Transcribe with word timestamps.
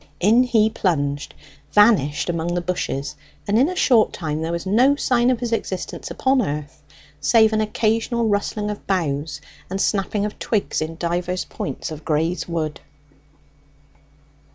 In 0.19 0.41
he 0.41 0.67
plunged, 0.71 1.35
vanished 1.73 2.27
among 2.27 2.55
the 2.55 2.59
bushes, 2.61 3.15
and 3.47 3.59
in 3.59 3.69
a 3.69 3.75
short 3.75 4.11
time 4.11 4.41
there 4.41 4.51
was 4.51 4.65
no 4.65 4.95
sign 4.95 5.29
of 5.29 5.39
his 5.39 5.51
existence 5.51 6.09
upon 6.09 6.41
earth, 6.41 6.81
save 7.19 7.53
an 7.53 7.61
occasional 7.61 8.27
rustling 8.27 8.71
of 8.71 8.87
boughs 8.87 9.41
and 9.69 9.79
snapping 9.79 10.25
of 10.25 10.39
twigs 10.39 10.81
in 10.81 10.95
divers 10.95 11.45
points 11.45 11.91
of 11.91 12.03
Grey's 12.03 12.47
Wood. 12.49 12.79